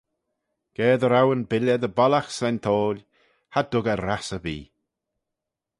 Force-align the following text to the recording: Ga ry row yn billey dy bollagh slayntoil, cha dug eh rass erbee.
Ga 0.75 0.85
ry 0.97 1.07
row 1.09 1.29
yn 1.35 1.43
billey 1.49 1.79
dy 1.81 1.89
bollagh 1.97 2.29
slayntoil, 2.37 2.99
cha 3.53 3.61
dug 3.71 3.85
eh 3.93 3.99
rass 4.05 4.29
erbee. 4.35 4.65